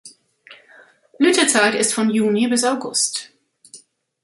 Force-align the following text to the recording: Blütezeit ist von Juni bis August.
Blütezeit 1.19 1.75
ist 1.75 1.93
von 1.93 2.09
Juni 2.09 2.47
bis 2.47 2.63
August. 2.63 3.29